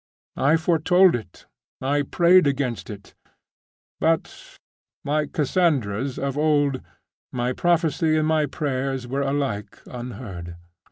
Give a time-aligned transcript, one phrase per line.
[0.41, 1.45] I foretold it;
[1.79, 3.13] I prayed against it;
[3.99, 4.57] but,
[5.05, 6.81] like Cassandra's of old,
[7.31, 10.55] my prophecy and my prayers were alike unheard.